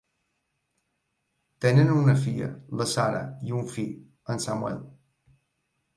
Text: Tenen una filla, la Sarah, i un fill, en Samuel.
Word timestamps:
Tenen 1.65 1.93
una 1.97 2.15
filla, 2.23 2.49
la 2.81 2.89
Sarah, 2.95 3.23
i 3.51 3.55
un 3.61 3.69
fill, 3.77 3.95
en 4.37 4.45
Samuel. 4.47 4.85